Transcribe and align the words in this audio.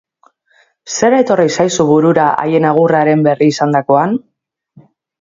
Zer 0.93 1.15
etorri 1.17 1.45
zaizu 1.57 1.87
burura 1.91 2.27
haien 2.47 2.67
agurraren 2.73 3.25
berri 3.31 3.55
izandakoan? 3.55 4.21